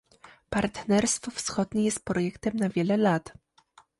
Partnerstwo 0.49 1.31
wschodnie 1.31 1.85
jest 1.85 2.05
projektem 2.05 2.55
na 2.57 2.69
wiele 2.69 2.97
lat 2.97 3.33